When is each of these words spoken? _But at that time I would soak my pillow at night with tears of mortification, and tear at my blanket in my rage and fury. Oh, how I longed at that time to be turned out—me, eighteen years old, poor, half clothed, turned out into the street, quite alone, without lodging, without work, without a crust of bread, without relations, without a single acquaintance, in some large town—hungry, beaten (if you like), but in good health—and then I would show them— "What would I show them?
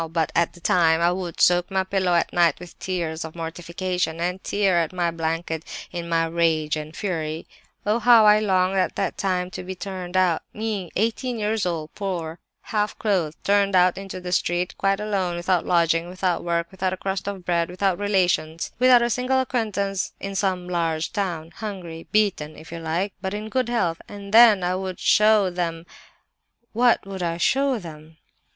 _But 0.13 0.31
at 0.33 0.53
that 0.53 0.63
time 0.63 0.99
I 0.99 1.11
would 1.11 1.39
soak 1.39 1.69
my 1.69 1.83
pillow 1.83 2.15
at 2.15 2.33
night 2.33 2.59
with 2.59 2.79
tears 2.79 3.23
of 3.23 3.35
mortification, 3.35 4.19
and 4.19 4.43
tear 4.43 4.79
at 4.79 4.91
my 4.91 5.11
blanket 5.11 5.63
in 5.91 6.09
my 6.09 6.25
rage 6.25 6.75
and 6.75 6.97
fury. 6.97 7.45
Oh, 7.85 7.99
how 7.99 8.25
I 8.25 8.39
longed 8.39 8.79
at 8.79 8.95
that 8.95 9.15
time 9.15 9.51
to 9.51 9.61
be 9.61 9.75
turned 9.75 10.17
out—me, 10.17 10.89
eighteen 10.95 11.37
years 11.37 11.67
old, 11.67 11.93
poor, 11.93 12.39
half 12.73 12.97
clothed, 12.97 13.37
turned 13.43 13.75
out 13.75 13.95
into 13.95 14.19
the 14.19 14.31
street, 14.31 14.75
quite 14.75 14.99
alone, 14.99 15.35
without 15.35 15.67
lodging, 15.67 16.09
without 16.09 16.43
work, 16.43 16.71
without 16.71 16.93
a 16.93 16.97
crust 16.97 17.27
of 17.27 17.45
bread, 17.45 17.69
without 17.69 17.99
relations, 17.99 18.71
without 18.79 19.03
a 19.03 19.09
single 19.11 19.39
acquaintance, 19.39 20.13
in 20.19 20.33
some 20.33 20.67
large 20.67 21.13
town—hungry, 21.13 22.07
beaten 22.11 22.55
(if 22.55 22.71
you 22.71 22.79
like), 22.79 23.13
but 23.21 23.35
in 23.35 23.49
good 23.49 23.69
health—and 23.69 24.33
then 24.33 24.63
I 24.63 24.73
would 24.73 24.99
show 24.99 25.51
them— 25.51 25.85
"What 26.73 27.05
would 27.05 27.21
I 27.21 27.37
show 27.37 27.77
them? 27.77 28.17